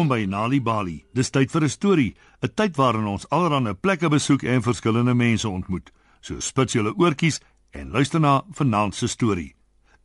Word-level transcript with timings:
Welkom 0.00 0.16
by 0.16 0.30
Nali 0.32 0.62
Bali. 0.64 0.94
Dis 1.12 1.28
tyd 1.28 1.50
vir 1.52 1.64
'n 1.64 1.68
storie, 1.68 2.14
'n 2.42 2.48
tyd 2.56 2.76
waarin 2.76 3.04
ons 3.04 3.28
allerlei 3.28 3.74
plekke 3.74 4.08
besoek 4.08 4.42
en 4.42 4.62
verskillende 4.62 5.14
mense 5.14 5.48
ontmoet. 5.48 5.92
So 6.22 6.40
spits 6.40 6.72
julle 6.72 6.94
oortjies 6.96 7.40
en 7.70 7.90
luister 7.90 8.20
na 8.20 8.42
vanaand 8.50 8.94
se 8.94 9.06
storie. 9.06 9.54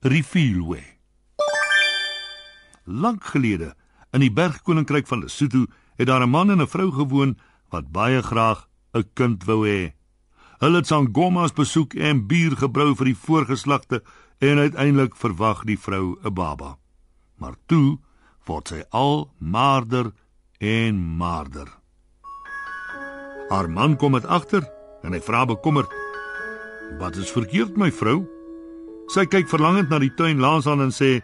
Rivierwe. 0.02 0.84
Lank 2.84 3.23
gelede, 3.23 3.73
in 4.12 4.20
die 4.20 4.31
bergkoninkryk 4.31 5.08
van 5.08 5.20
Lesotho, 5.20 5.66
het 5.95 6.08
daar 6.08 6.27
'n 6.27 6.30
man 6.30 6.52
en 6.52 6.62
'n 6.62 6.67
vrou 6.67 6.91
gewoon 6.91 7.38
wat 7.70 7.91
baie 7.91 8.22
graag 8.22 8.67
'n 8.94 9.09
kind 9.14 9.45
wou 9.45 9.66
hê. 9.66 9.94
Hulle 10.59 10.75
het 10.75 10.88
sangomas 10.88 11.53
besoek 11.53 11.94
en 11.94 12.27
bier 12.27 12.58
gebrou 12.58 12.95
vir 12.95 13.05
die 13.05 13.17
voorgeslagte 13.17 14.03
en 14.39 14.58
uiteindelik 14.58 15.16
verwag 15.16 15.64
die 15.64 15.80
vrou 15.80 16.17
'n 16.22 16.34
baba. 16.34 16.77
Maar 17.38 17.55
toe 17.66 18.00
word 18.48 18.70
sy 18.72 18.84
al 18.91 19.30
maarder 19.40 20.12
en 20.59 21.02
maarder. 21.17 21.67
Haar 23.50 23.69
man 23.69 23.95
kom 23.97 24.17
dit 24.17 24.25
agter 24.25 24.66
en 25.03 25.14
hy 25.14 25.22
vra 25.22 25.45
bekommerd: 25.45 25.92
"Wat 27.00 27.16
is 27.16 27.31
verkeerd, 27.31 27.78
my 27.78 27.92
vrou?" 27.92 28.25
Sy 29.08 29.25
kyk 29.25 29.47
verlangend 29.50 29.89
na 29.89 30.00
die 30.00 30.14
tuin 30.17 30.39
langs 30.39 30.67
aan 30.67 30.81
en 30.81 30.92
sê: 30.92 31.22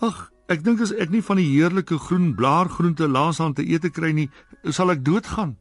"Ag, 0.00 0.30
ek 0.48 0.62
dink 0.62 0.80
as 0.80 0.92
ek 0.92 1.10
nie 1.10 1.22
van 1.22 1.36
die 1.36 1.50
heerlike 1.50 1.98
groen 1.98 2.34
blaargroente 2.34 3.08
langs 3.08 3.40
aan 3.40 3.54
te 3.54 3.62
eet 3.66 3.92
kry 3.92 4.12
nie, 4.12 4.30
sal 4.70 4.90
ek 4.90 5.04
doodgaan." 5.04 5.56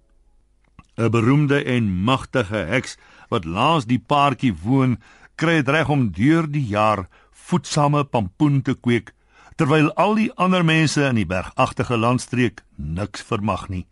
'n 0.97 1.09
Beroemde 1.09 1.63
en 1.66 1.89
magtige 1.89 2.69
heks 2.69 2.97
wat 3.29 3.45
langs 3.45 3.85
die 3.85 3.97
paartjie 3.97 4.53
woon, 4.53 4.97
kry 5.35 5.55
dit 5.63 5.69
reg 5.69 5.89
om 5.89 6.11
deur 6.11 6.45
die 6.45 6.67
jaar 6.69 7.07
voedsame 7.31 8.03
pampoen 8.05 8.61
te 8.61 8.75
kweek 8.75 9.13
terwyl 9.55 9.91
al 9.99 10.15
die 10.17 10.31
ander 10.41 10.63
mense 10.65 11.03
in 11.05 11.19
die 11.19 11.27
bergagtige 11.29 11.97
landstreek 11.97 12.63
niks 12.75 13.21
vermag 13.21 13.67
nie. 13.69 13.85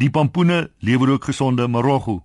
Die 0.00 0.10
pampoene 0.10 0.70
lewer 0.78 1.14
ook 1.14 1.24
gesonde 1.30 1.68
maroggo. 1.68 2.24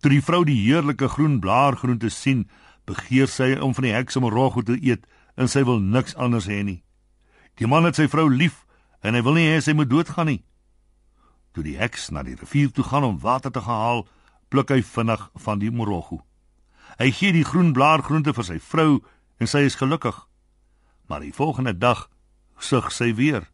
Toe 0.00 0.10
die 0.10 0.22
vrou 0.22 0.42
die 0.44 0.58
heerlike 0.58 1.08
groen 1.08 1.38
blaargroente 1.40 2.10
sien, 2.10 2.48
begeer 2.84 3.28
sy 3.30 3.54
om 3.62 3.74
van 3.74 3.86
die 3.86 3.94
heks 3.94 4.18
om 4.18 4.26
maroggo 4.26 4.64
te 4.66 4.76
eet 4.80 5.06
en 5.38 5.48
sy 5.48 5.62
wil 5.64 5.78
niks 5.80 6.16
anders 6.16 6.48
hê 6.50 6.62
nie. 6.66 6.80
Die 7.56 7.68
man 7.68 7.86
het 7.86 7.96
sy 7.96 8.08
vrou 8.10 8.26
lief 8.28 8.64
en 9.02 9.14
hy 9.14 9.22
wil 9.22 9.38
nie 9.38 9.48
hê 9.50 9.60
sy 9.62 9.76
moet 9.78 9.90
doodgaan 9.90 10.28
nie. 10.32 10.42
Toe 11.52 11.64
die 11.64 11.78
heks 11.78 12.10
na 12.10 12.24
die 12.26 12.36
rivier 12.40 12.72
toe 12.72 12.84
gaan 12.84 13.06
om 13.06 13.20
water 13.20 13.52
te 13.52 13.62
haal, 13.62 14.06
pluk 14.48 14.72
hy 14.72 14.82
vinnig 14.82 15.22
van 15.44 15.60
die 15.60 15.70
maroggo. 15.70 16.22
Hy 16.98 17.10
gee 17.14 17.32
die 17.32 17.46
groen 17.46 17.72
blaargroente 17.72 18.34
vir 18.36 18.44
sy 18.44 18.58
vrou 18.60 19.00
en 19.40 19.48
sy 19.48 19.64
is 19.68 19.78
gelukkig 19.80 20.18
maar 21.12 21.20
die 21.20 21.34
volgende 21.34 21.74
dag 21.76 22.06
sug 22.56 22.86
sy 22.88 23.10
weer. 23.12 23.44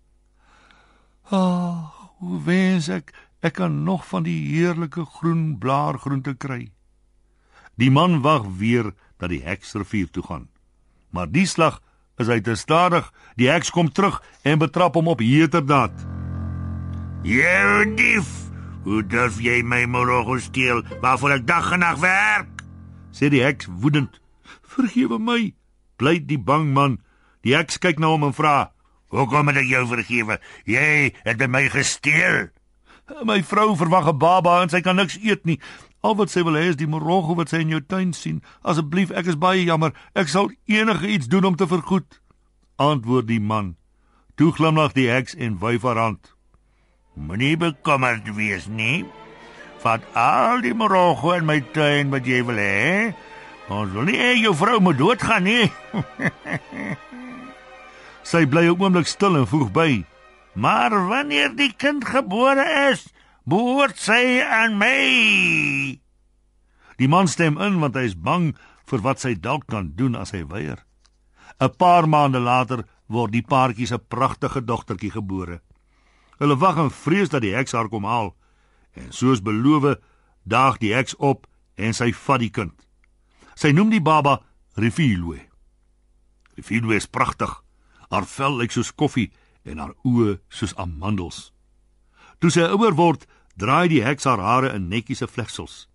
Ag, 1.27 1.91
hoe 2.23 2.37
wens 2.47 2.87
ek 2.87 3.11
ek 3.43 3.57
kan 3.59 3.81
nog 3.83 4.05
van 4.07 4.23
die 4.23 4.37
heerlike 4.53 5.03
groen 5.19 5.57
blaargroente 5.59 6.37
kry. 6.39 6.69
Die 7.75 7.91
man 7.91 8.21
wag 8.23 8.47
weer 8.61 8.93
dat 9.19 9.33
die 9.35 9.41
heks 9.43 9.75
rivier 9.75 10.07
toe 10.07 10.23
gaan. 10.23 10.47
Maar 11.11 11.27
die 11.35 11.47
slag 11.51 11.81
is 12.23 12.31
hy 12.31 12.39
te 12.47 12.55
stadig. 12.55 13.11
Die 13.35 13.51
heks 13.51 13.75
kom 13.75 13.91
terug 13.91 14.21
en 14.47 14.63
betrap 14.63 14.95
hom 14.95 15.11
op 15.11 15.23
heterdaad. 15.23 15.99
Jou 17.27 17.75
dief, 17.99 18.31
hoe 18.87 19.03
durf 19.03 19.43
jy 19.43 19.65
my 19.67 19.83
môre 19.91 20.39
steel 20.47 20.85
waarvoor 21.03 21.41
ek 21.41 21.51
dag 21.51 21.75
en 21.75 21.83
nag 21.83 21.99
werk? 22.07 22.63
sê 23.11 23.35
die 23.35 23.43
heks 23.43 23.67
woedend. 23.67 24.23
Vergewe 24.63 25.19
my, 25.19 25.41
pleit 25.99 26.31
die 26.31 26.39
bang 26.39 26.71
man 26.71 27.01
Die 27.47 27.55
heks 27.55 27.79
kyk 27.79 28.01
na 28.03 28.11
hom 28.13 28.27
en 28.27 28.35
vra: 28.35 28.73
"Hoekom 29.15 29.49
het 29.49 29.57
ek 29.63 29.71
jou 29.71 29.87
vergewe? 29.87 30.39
Jy 30.67 31.13
het 31.25 31.39
by 31.39 31.47
my 31.47 31.69
gesteel." 31.69 32.49
"My 33.25 33.43
vrou 33.43 33.77
verwag 33.77 34.09
'n 34.09 34.19
baba 34.19 34.63
en 34.63 34.69
sy 34.69 34.81
kan 34.81 34.97
niks 34.97 35.19
eet 35.23 35.45
nie. 35.45 35.61
Al 36.03 36.15
wat 36.17 36.31
sy 36.31 36.43
wil 36.43 36.55
hê 36.55 36.69
is 36.69 36.77
die 36.77 36.87
moroggo 36.87 37.35
wat 37.35 37.49
sy 37.49 37.61
in 37.61 37.69
jou 37.69 37.81
tuin 37.81 38.13
sien. 38.13 38.43
Asseblief, 38.63 39.11
ek 39.11 39.27
is 39.27 39.39
baie 39.39 39.65
jammer. 39.65 39.93
Ek 40.15 40.29
sal 40.29 40.51
enige 40.67 41.09
iets 41.09 41.27
doen 41.27 41.45
om 41.45 41.57
te 41.57 41.67
vergoed." 41.67 42.21
Antwoord 42.77 43.27
die 43.27 43.41
man. 43.41 43.77
Toe 44.37 44.53
glimlag 44.53 44.93
die 44.93 45.09
heks 45.09 45.35
en 45.35 45.59
wyf 45.59 45.83
haar 45.83 45.97
hand. 45.97 46.35
"Moenie 47.15 47.57
bekommerd 47.57 48.35
wees 48.35 48.67
nie. 48.67 49.05
Vat 49.79 50.03
al 50.15 50.61
die 50.61 50.75
moroggo 50.75 51.33
in 51.33 51.47
my 51.47 51.61
tuin 51.61 52.11
wat 52.11 52.27
jy 52.27 52.45
wil 52.45 52.57
hê." 52.57 53.15
Ons 53.69 53.93
wil 53.93 54.07
nie 54.09 54.41
jou 54.41 54.55
vrou 54.57 54.79
moet 54.81 54.97
doodgaan 54.97 55.45
nie. 55.45 55.69
Sy 58.31 58.47
bly 58.49 58.65
'n 58.69 58.81
oomblik 58.81 59.09
stil 59.09 59.37
en 59.37 59.47
voeg 59.47 59.69
by: 59.73 60.05
"Maar 60.57 61.09
wanneer 61.09 61.53
die 61.57 61.73
kind 61.77 62.05
gebore 62.05 62.65
is, 62.91 63.13
behoort 63.45 63.99
sy 63.99 64.41
aan 64.41 64.79
my." 64.81 66.01
Die 66.97 67.09
man 67.09 67.29
stem 67.29 67.61
in 67.61 67.81
want 67.81 67.95
hy 67.95 68.09
is 68.09 68.17
bang 68.17 68.57
vir 68.89 69.05
wat 69.05 69.21
sy 69.21 69.35
dalk 69.35 69.69
kan 69.69 69.93
doen 69.97 70.17
as 70.17 70.33
hy 70.33 70.45
weier. 70.49 70.81
'n 71.61 71.77
Paar 71.77 72.09
maande 72.09 72.41
later 72.41 72.85
word 73.07 73.33
die 73.33 73.45
paartjie 73.45 73.87
se 73.87 73.99
pragtige 73.99 74.65
dogtertjie 74.65 75.11
gebore. 75.11 75.61
Hulle 76.39 76.57
wag 76.57 76.79
en 76.79 76.91
vrees 76.91 77.29
dat 77.29 77.43
die 77.43 77.55
heks 77.55 77.73
haar 77.73 77.89
kom 77.89 78.05
haal. 78.05 78.35
En 78.95 79.13
soos 79.13 79.43
beloof, 79.43 79.99
daag 80.45 80.79
die 80.79 80.95
heks 80.95 81.17
op 81.17 81.47
en 81.77 81.95
sy 81.95 82.13
vat 82.13 82.41
die 82.41 82.51
kind. 82.51 82.88
Sy 83.59 83.73
noem 83.75 83.89
die 83.91 84.03
baba 84.03 84.37
Rifilwe. 84.79 85.41
Rifilwe 86.55 86.95
is 86.95 87.09
pragtig. 87.11 87.51
Haar 88.07 88.27
vel 88.31 88.61
lyk 88.61 88.71
soos 88.71 88.93
koffie 88.95 89.33
en 89.67 89.81
haar 89.83 89.97
oë 90.07 90.37
soos 90.47 90.77
amandels. 90.79 91.49
Toe 92.39 92.53
sy 92.55 92.69
ouer 92.71 92.95
word, 92.95 93.25
draai 93.59 93.91
die 93.91 94.05
heks 94.07 94.29
haar 94.31 94.39
hare 94.39 94.71
in 94.77 94.87
netjiese 94.93 95.27
vlegsels. 95.27 95.89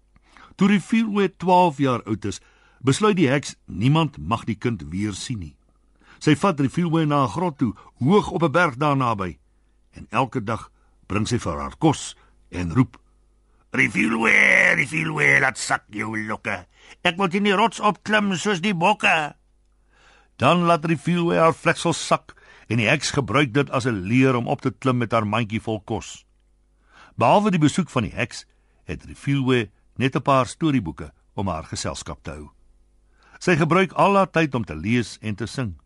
Toe 0.59 0.75
vierwe 0.75 1.29
12 1.39 1.79
jaar 1.79 2.03
oud 2.03 2.27
is, 2.27 2.41
besluit 2.83 3.15
die 3.15 3.29
heks 3.31 3.55
niemand 3.65 4.19
mag 4.19 4.43
die 4.43 4.59
kind 4.59 4.83
weer 4.91 5.15
sien 5.15 5.39
nie. 5.39 5.55
Sy 6.19 6.35
vat 6.35 6.59
vierwe 6.59 7.05
na 7.05 7.23
'n 7.23 7.31
grot 7.31 7.57
toe, 7.57 7.73
hoog 8.03 8.31
op 8.31 8.43
'n 8.43 8.51
berg 8.51 8.75
daar 8.75 8.97
naby, 8.97 9.39
en 9.95 10.07
elke 10.11 10.43
dag 10.43 10.69
bring 11.07 11.27
sy 11.27 11.39
vir 11.39 11.59
haar 11.59 11.77
kos 11.77 12.15
en 12.51 12.73
roep: 12.73 12.99
"Rifilwe, 13.73 14.33
rifilwe, 14.77 15.39
laat 15.41 15.57
sak 15.57 15.83
jou 15.89 16.13
lokke. 16.27 16.65
Ek 17.01 17.17
wil 17.17 17.33
in 17.33 17.43
die 17.43 17.55
rots 17.57 17.79
opklim 17.79 18.35
soos 18.37 18.61
die 18.61 18.73
bokke." 18.73 19.33
Dan 20.37 20.65
laat 20.65 20.85
Rivielwe 20.85 21.37
haar 21.37 21.53
vleksel 21.53 21.93
sak 21.93 22.33
en 22.67 22.77
die 22.77 22.89
heks 22.89 23.11
gebruik 23.13 23.53
dit 23.53 23.69
as 23.69 23.85
'n 23.85 24.05
leer 24.09 24.35
om 24.35 24.47
op 24.47 24.61
te 24.61 24.71
klim 24.71 24.97
met 24.97 25.11
haar 25.11 25.27
mandjie 25.27 25.61
vol 25.61 25.81
kos. 25.81 26.25
Behalwe 27.15 27.51
die 27.51 27.59
besoek 27.59 27.89
van 27.89 28.03
die 28.03 28.15
heks, 28.15 28.45
het 28.83 29.05
Rivielwe 29.05 29.69
net 29.95 30.15
'n 30.15 30.21
paar 30.21 30.47
storieboeke 30.47 31.11
om 31.33 31.47
haar 31.47 31.63
geselskap 31.63 32.23
te 32.23 32.31
hou. 32.31 32.51
Sy 33.39 33.55
gebruik 33.55 33.91
al 33.91 34.15
haar 34.15 34.29
tyd 34.31 34.55
om 34.55 34.63
te 34.63 34.75
lees 34.75 35.17
en 35.21 35.35
te 35.35 35.45
sing. 35.45 35.79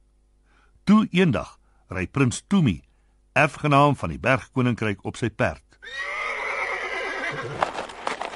Toe 0.83 1.07
eendag 1.11 1.59
ry 1.89 2.07
prins 2.07 2.43
Tumi, 2.47 2.83
erfgenaam 3.33 3.95
van 3.95 4.09
die 4.09 4.19
bergkoninkryk 4.19 5.05
op 5.05 5.15
sy 5.15 5.29
perd. 5.29 5.63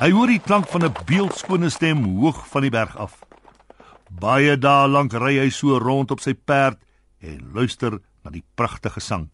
Hy 0.02 0.08
hoor 0.18 0.32
die 0.32 0.42
klank 0.42 0.66
van 0.74 0.82
'n 0.82 0.96
beeldskone 1.06 1.70
stem 1.70 2.00
hoog 2.04 2.48
van 2.50 2.62
die 2.62 2.74
berg 2.74 2.98
af. 2.98 3.20
Baie 4.10 4.58
dae 4.58 4.88
lank 4.88 5.14
ry 5.14 5.38
hy 5.38 5.50
so 5.50 5.78
rond 5.78 6.12
op 6.12 6.20
sy 6.20 6.34
perd 6.34 6.80
en 7.20 7.52
luister 7.54 8.00
na 8.24 8.32
die 8.32 8.44
pragtige 8.56 9.00
sang. 9.00 9.30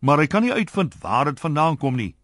Maar 0.00 0.18
hy 0.18 0.26
kan 0.26 0.42
nie 0.42 0.52
uitvind 0.52 0.94
waar 1.00 1.24
dit 1.24 1.40
vandaan 1.40 1.76
kom 1.76 1.96
nie. 1.96 2.16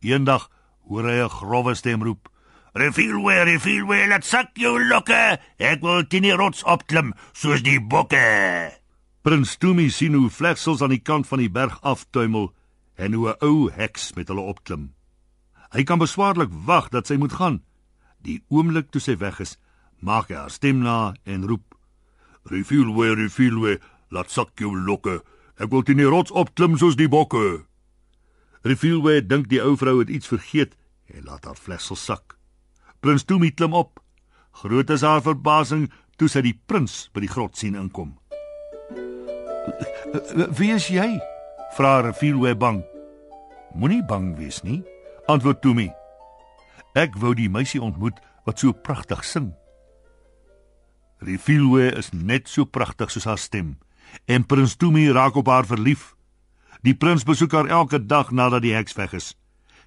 Eendag 0.00 0.50
hoor 0.88 1.04
hy 1.04 1.22
'n 1.22 1.28
grouwe 1.28 1.74
stem 1.74 2.02
roep: 2.02 2.28
"Refielwe, 2.74 3.42
refielwe, 3.44 4.08
laat 4.08 4.24
sak 4.24 4.50
jou 4.54 4.84
lokke. 4.88 5.38
Ek 5.58 5.80
wil 5.80 6.06
teen 6.06 6.22
die 6.22 6.34
rots 6.34 6.64
opklim 6.64 7.14
soos 7.32 7.62
die 7.62 7.80
bokke." 7.80 8.72
Prins 9.22 9.56
Tumi 9.56 9.90
sien 9.90 10.14
hoe 10.14 10.30
vleksels 10.30 10.82
aan 10.82 10.90
die 10.90 11.02
kant 11.02 11.26
van 11.26 11.38
die 11.38 11.50
berg 11.50 11.78
aftuimel 11.82 12.52
en 12.96 13.12
hoe 13.12 13.28
'n 13.30 13.46
ou 13.46 13.70
heks 13.70 14.12
met 14.14 14.28
hulle 14.28 14.40
opklim. 14.40 14.94
Hy 15.72 15.82
kan 15.88 16.00
beswaarlik 16.00 16.52
wag 16.66 16.90
dat 16.92 17.08
sy 17.08 17.16
moet 17.16 17.32
gaan. 17.32 17.62
Die 18.20 18.42
oomblik 18.52 18.90
toe 18.92 19.00
sy 19.00 19.16
weg 19.16 19.40
is, 19.40 19.56
maak 20.04 20.28
hy 20.28 20.36
haar 20.36 20.52
stem 20.52 20.82
na 20.84 21.14
en 21.24 21.46
roep: 21.48 21.74
"Refielwe, 22.44 23.14
refielwe, 23.16 23.78
laat 24.10 24.30
sak 24.30 24.60
jou 24.60 24.76
lokke. 24.76 25.22
Ek 25.56 25.70
wil 25.70 25.82
teen 25.82 25.96
die 25.96 26.08
rots 26.08 26.30
opklim 26.30 26.76
soos 26.76 26.96
die 26.96 27.08
bokke." 27.08 27.64
Refielwe 28.62 29.22
dink 29.26 29.48
die 29.48 29.62
ou 29.62 29.76
vrou 29.76 29.98
het 29.98 30.10
iets 30.10 30.28
vergeet 30.28 30.76
en 31.08 31.24
laat 31.24 31.44
haar 31.44 31.58
flessel 31.58 31.96
sak. 31.96 32.36
Prins 33.00 33.24
Tumi 33.24 33.50
klim 33.50 33.72
op. 33.72 33.98
Groot 34.62 34.90
is 34.90 35.02
haar 35.02 35.22
verbasing 35.22 35.90
toe 36.16 36.28
sy 36.28 36.42
die 36.44 36.60
prins 36.66 37.08
by 37.14 37.24
die 37.24 37.32
grot 37.32 37.56
sien 37.56 37.74
inkom. 37.74 38.18
"Wie 40.58 40.70
is 40.70 40.88
jy?" 40.88 41.18
vra 41.76 42.00
Refielwe 42.00 42.54
bang. 42.54 42.84
"Moenie 43.74 44.04
bang 44.04 44.36
wees 44.36 44.62
nie," 44.62 44.84
antwoord 45.32 45.62
Tumi. 45.62 45.88
"Ek 46.94 47.16
wou 47.16 47.34
die 47.34 47.50
meisie 47.50 47.80
ontmoet 47.82 48.20
wat 48.44 48.58
so 48.58 48.72
pragtig 48.72 49.24
sing." 49.24 49.52
Rifilwe 51.22 51.92
is 51.96 52.10
net 52.12 52.48
so 52.48 52.64
pragtig 52.64 53.10
soos 53.10 53.24
haar 53.24 53.38
stem 53.38 53.78
en 54.26 54.46
Prins 54.46 54.76
Tumi 54.76 55.10
raak 55.10 55.34
op 55.34 55.46
haar 55.46 55.66
verlief. 55.66 56.14
Die 56.82 56.94
prins 56.94 57.24
besoek 57.24 57.52
haar 57.52 57.70
elke 57.70 58.00
dag 58.06 58.30
nadat 58.30 58.62
die 58.62 58.74
heks 58.74 58.96
weg 58.98 59.12
is. 59.12 59.32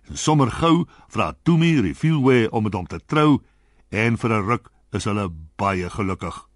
En 0.07 0.17
sommer 0.17 0.51
gou 0.51 0.85
vra 1.11 1.33
Tumi 1.43 1.79
Refilwe 1.81 2.47
om 2.51 2.63
met 2.63 2.73
hom 2.73 2.87
te 2.87 2.99
trou 3.05 3.41
en 3.89 4.17
vir 4.17 4.31
'n 4.31 4.45
ruk 4.47 4.69
is 4.91 5.03
hulle 5.03 5.29
baie 5.55 5.89
gelukkig. 5.89 6.47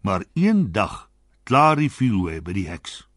Maar 0.00 0.24
een 0.34 0.72
dag 0.72 1.10
klaar 1.44 1.78
Refilwe 1.78 2.42
by 2.42 2.52
die 2.52 2.68
heks. 2.68 3.08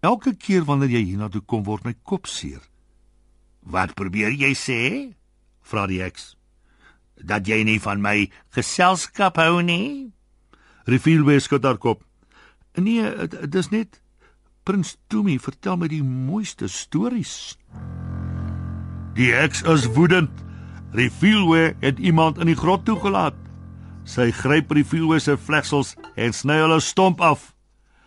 Elke 0.00 0.36
keer 0.36 0.64
wanneer 0.64 0.90
jy 0.90 1.04
hiernatoe 1.04 1.40
kom 1.40 1.64
word 1.64 1.84
my 1.84 1.94
kop 2.02 2.26
seer. 2.26 2.60
Wat 3.64 3.94
probeer 3.96 4.32
jy 4.36 4.52
sê? 4.54 4.80
vra 5.64 5.86
die 5.88 6.02
heks. 6.04 6.34
Dat 7.16 7.48
jy 7.48 7.62
nie 7.64 7.80
van 7.80 8.02
my 8.04 8.28
geselskap 8.52 9.38
hou 9.40 9.62
nie? 9.64 10.12
Refilwe 10.84 11.38
skud 11.40 11.64
haar 11.64 11.80
kop. 11.80 12.02
Nee, 12.76 13.08
dit 13.32 13.54
is 13.54 13.70
net 13.72 14.00
Prins 14.64 14.94
Tumi 15.12 15.36
vertel 15.40 15.76
my 15.76 15.88
die 15.92 16.02
mooiste 16.04 16.68
stories. 16.72 17.56
Die 19.16 19.30
heks 19.32 19.60
is 19.68 19.86
woedend. 19.96 20.32
Refilwe 20.96 21.74
het 21.82 21.98
iemand 21.98 22.40
in 22.40 22.48
die 22.48 22.56
grot 22.56 22.86
toegelaat. 22.88 23.36
Sy 24.08 24.30
gryp 24.36 24.72
Refilwe 24.72 25.18
se 25.20 25.36
vlegsels 25.36 25.94
en 26.16 26.32
sny 26.32 26.60
hulle 26.62 26.80
stomp 26.84 27.20
af. 27.24 27.52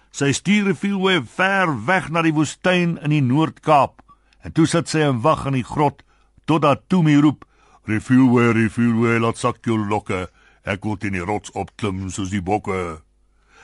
Sy 0.10 0.32
stuur 0.34 0.72
Refilwe 0.72 1.20
ver 1.38 1.74
weg 1.86 2.10
na 2.10 2.26
die 2.26 2.34
woestyn 2.34 2.98
in 3.06 3.14
die 3.14 3.22
Noord-Kaap. 3.22 4.02
En 4.44 4.52
toe 4.52 4.68
sit 4.68 4.90
sy 4.90 5.02
en 5.08 5.22
wag 5.22 5.46
in 5.50 5.58
die 5.58 5.66
grot 5.66 6.04
totdat 6.46 6.86
Tumi 6.88 7.18
roep: 7.22 7.46
"Refilwe, 7.86 8.52
Refilwe, 8.52 9.20
laat 9.20 9.38
sak 9.38 9.66
jou 9.66 9.78
lokke. 9.78 10.28
Ek 10.64 10.84
wil 10.84 10.98
teen 10.98 11.14
die 11.14 11.26
rots 11.26 11.52
opklim 11.52 12.10
soos 12.10 12.30
die 12.30 12.42
bokke." 12.42 13.02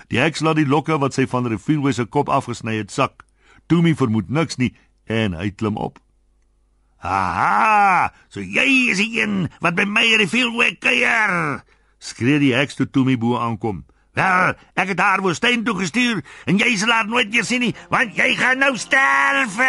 Die 0.07 0.19
heks 0.19 0.41
laat 0.41 0.59
die 0.59 0.67
lokke 0.67 0.97
wat 0.99 1.13
sy 1.13 1.25
van 1.27 1.47
Refilwe 1.47 1.93
se 1.93 2.05
kop 2.05 2.29
afgesny 2.29 2.75
het 2.77 2.91
sak. 2.91 3.23
Tumi 3.67 3.95
vermoed 3.95 4.29
niks 4.29 4.57
nie 4.57 4.73
en 5.07 5.33
hy 5.33 5.51
klim 5.51 5.77
op. 5.77 5.99
Aha, 7.03 8.11
so 8.31 8.39
jy 8.39 8.91
is 8.91 8.99
die 9.01 9.19
een 9.19 9.49
wat 9.63 9.75
by 9.75 9.85
my 9.87 10.05
Refilwe 10.19 10.75
kuier. 10.79 11.63
Skree 11.99 12.39
die 12.39 12.53
heks 12.55 12.75
toe 12.79 12.87
Tumi 12.87 13.17
bo 13.19 13.37
aankom. 13.39 13.83
Wel, 14.13 14.53
ek 14.77 14.91
het 14.93 14.99
haar 15.01 15.23
woestyn 15.25 15.63
toe 15.65 15.73
gestuur 15.79 16.19
en 16.45 16.59
jy 16.61 16.75
sal 16.77 16.91
haar 16.93 17.07
nooit 17.09 17.31
weer 17.33 17.45
sien 17.47 17.63
nie, 17.65 17.73
want 17.89 18.13
jy 18.13 18.35
gaan 18.37 18.61
nou 18.61 18.75
sterf. 18.77 19.57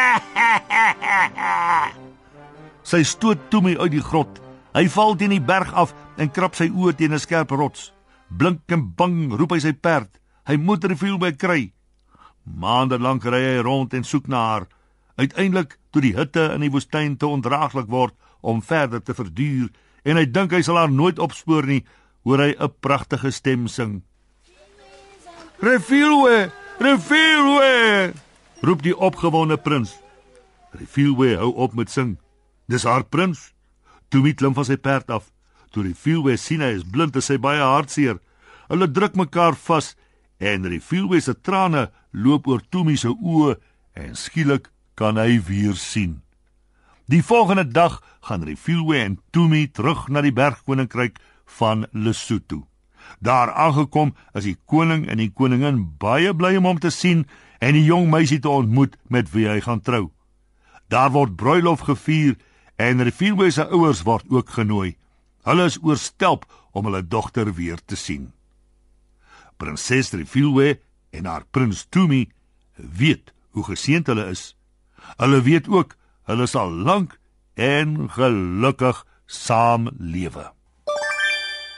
sy 2.91 3.01
stoot 3.09 3.49
Tumi 3.49 3.73
uit 3.81 3.95
die 3.97 4.05
grot. 4.05 4.43
Hy 4.77 4.85
val 4.93 5.17
teen 5.17 5.33
die 5.33 5.41
berg 5.41 5.73
af 5.73 5.95
en 6.21 6.29
krap 6.29 6.59
sy 6.59 6.69
oë 6.69 6.93
teen 6.99 7.15
'n 7.15 7.25
skerp 7.25 7.57
rots. 7.57 7.93
Blink 8.29 8.69
en 8.69 8.93
bang 8.97 9.33
roep 9.33 9.57
hy 9.57 9.61
sy 9.65 9.73
perd. 9.73 10.21
Hy 10.45 10.57
moet 10.57 10.85
Refilwe 10.85 11.33
kry. 11.33 11.73
Maande 12.45 12.99
lank 12.99 13.25
ry 13.25 13.41
hy 13.41 13.59
rond 13.65 13.95
en 13.95 14.05
soek 14.05 14.29
na 14.29 14.37
haar. 14.37 14.67
Uiteindelik, 15.17 15.79
toe 15.91 16.03
die 16.03 16.17
hitte 16.17 16.53
in 16.53 16.61
die 16.61 16.71
woestyn 16.71 17.17
te 17.17 17.27
ondraaglik 17.27 17.89
word 17.89 18.15
om 18.43 18.63
verder 18.63 19.01
te 19.01 19.15
verduur 19.15 19.71
en 20.05 20.17
hy 20.17 20.27
dink 20.27 20.53
hy 20.53 20.61
sal 20.61 20.77
haar 20.77 20.91
nooit 20.91 21.19
opspoor 21.19 21.65
nie, 21.65 21.85
hoor 22.25 22.39
hy 22.39 22.55
'n 22.59 22.75
pragtige 22.81 23.31
stem 23.31 23.69
sing. 23.69 24.03
Refilwe, 25.59 26.51
Refilwe! 26.79 28.13
roep 28.61 28.83
die 28.83 28.97
opgewonde 28.97 29.57
prins. 29.57 29.95
Refilwe 30.71 31.37
hou 31.37 31.53
op 31.55 31.75
met 31.75 31.91
sing. 31.91 32.17
Dis 32.67 32.85
haar 32.85 33.05
prins. 33.05 33.53
Met 34.15 34.37
klim 34.39 34.55
van 34.55 34.67
sy 34.67 34.77
perd 34.79 35.11
af. 35.11 35.31
Toe 35.75 35.83
Refilwe 35.89 36.37
sien 36.39 36.63
hy 36.63 36.71
is 36.77 36.85
blind, 36.87 37.17
is 37.19 37.29
hy 37.33 37.39
baie 37.43 37.63
hartseer. 37.63 38.21
Hulle 38.71 38.87
druk 38.87 39.17
mekaar 39.19 39.57
vas 39.67 39.95
en 40.39 40.69
Refilwe 40.71 41.21
se 41.21 41.35
trane 41.35 41.89
loop 42.13 42.47
oor 42.47 42.63
Tumi 42.71 42.95
se 43.01 43.11
oë 43.11 43.57
en 43.99 44.15
skielik 44.15 44.71
kan 44.95 45.19
hy 45.19 45.41
weer 45.49 45.75
sien. 45.75 46.21
Die 47.11 47.23
volgende 47.23 47.67
dag 47.67 47.99
gaan 48.29 48.47
Refilwe 48.47 49.01
en 49.03 49.19
Tumi 49.35 49.67
terug 49.67 50.07
na 50.09 50.23
die 50.23 50.33
bergkoninkryk 50.33 51.19
van 51.59 51.87
Lesotho. 51.93 52.63
Daar 53.19 53.53
aangekom 53.53 54.15
is 54.33 54.45
die 54.45 54.59
koning 54.67 55.07
en 55.09 55.19
die 55.19 55.31
koningin 55.31 55.85
baie 55.99 56.35
bly 56.35 56.57
om 56.57 56.69
hom 56.69 56.81
te 56.83 56.91
sien 56.91 57.25
en 57.59 57.77
die 57.77 57.85
jong 57.85 58.11
meisie 58.11 58.41
te 58.41 58.49
ontmoet 58.49 58.97
met 59.09 59.31
wie 59.33 59.49
hy 59.49 59.61
gaan 59.65 59.81
trou. 59.81 60.11
Daar 60.93 61.11
word 61.15 61.37
bruilof 61.37 61.87
gevier 61.89 62.37
en 62.77 63.03
Refilwe 63.03 63.51
se 63.51 63.67
ouers 63.69 64.03
word 64.05 64.29
ook 64.29 64.51
genooi. 64.57 64.97
Hulle 65.45 65.69
is 65.71 65.79
oorstelp 65.83 66.47
om 66.73 66.89
hulle 66.89 67.05
dogter 67.07 67.53
weer 67.55 67.81
te 67.85 67.97
sien. 67.97 68.33
Prinses 69.57 70.13
Refilwe 70.13 70.79
en 71.11 71.27
haar 71.31 71.45
prins 71.51 71.87
Tumi 71.89 72.27
weet 72.77 73.33
hoe 73.55 73.65
geseënd 73.65 74.11
hulle 74.11 74.27
is. 74.33 74.55
Hulle 75.21 75.43
weet 75.47 75.69
ook 75.69 75.95
hulle 76.31 76.49
sal 76.51 76.73
lank 76.73 77.19
en 77.55 78.11
gelukkig 78.11 79.05
saam 79.27 79.89
lewe. 79.99 80.54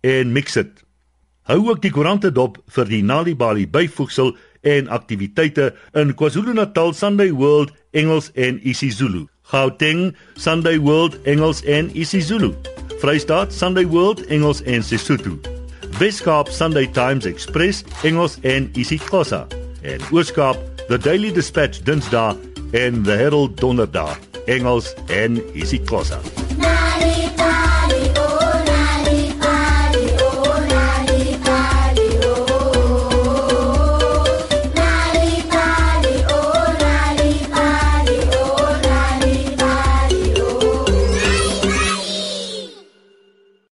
en 0.00 0.32
Mixit. 0.32 0.84
Hou 1.48 1.68
ook 1.68 1.82
die 1.82 1.90
koerante 1.90 2.30
dop 2.32 2.58
vir 2.70 2.88
die 2.90 3.02
Nalibali 3.02 3.66
byvoegsel 3.66 4.34
en 4.62 4.88
aktiwiteite 4.88 5.72
in 5.96 6.14
KwaZulu-Natal 6.14 6.92
Sunday 6.94 7.32
World 7.32 7.72
Engels 7.90 8.30
en 8.34 8.60
isiZulu. 8.62 9.26
Gauteng 9.50 10.16
Sunday 10.36 10.78
World 10.78 11.18
Engels 11.24 11.64
en 11.64 11.90
isiZulu. 11.96 12.52
Vrystaat 13.00 13.52
Sunday 13.52 13.86
World 13.86 14.26
Engels 14.26 14.62
en 14.62 14.82
Sesotho. 14.82 15.38
Weskaap 15.98 16.48
Sunday 16.48 16.86
Times 16.86 17.24
Express 17.24 17.84
Engels 18.02 18.38
en 18.42 18.70
isiXhosa. 18.74 19.46
En 19.82 20.00
Ooskaap 20.12 20.56
The 20.88 20.98
Daily 20.98 21.32
Dispatch 21.32 21.80
Dinsdae 21.82 22.36
en 22.72 23.02
The 23.02 23.10
Herald 23.10 23.60
Donderdag 23.60 24.18
Engels 24.46 24.94
en 25.08 25.40
isiXhosa. 25.54 26.20
Nalibali 26.58 27.69